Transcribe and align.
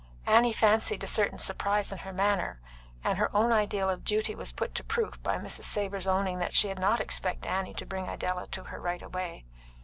Annie 0.25 0.51
fancied 0.51 1.03
a 1.03 1.05
certain 1.05 1.37
surprise 1.37 1.91
in 1.91 1.99
her 1.99 2.11
manner, 2.11 2.59
and 3.03 3.19
her 3.19 3.29
own 3.37 3.51
ideal 3.51 3.87
of 3.87 4.03
duty 4.03 4.33
was 4.33 4.51
put 4.51 4.73
to 4.73 4.83
proof 4.83 5.21
by 5.21 5.37
Mrs. 5.37 5.65
Savor's 5.65 6.07
owning 6.07 6.39
that 6.39 6.55
she 6.55 6.69
had 6.69 6.79
not 6.79 6.99
expected 6.99 7.47
Annie 7.47 7.75
to 7.75 7.85
bring 7.85 8.07
Idella 8.09 8.47
to 8.47 8.63
her 8.63 8.81
right 8.81 9.03
away. 9.03 9.45